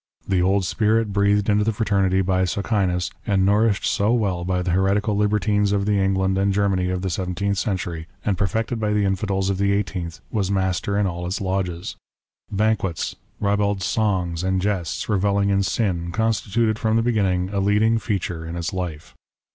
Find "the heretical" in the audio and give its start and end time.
4.63-5.15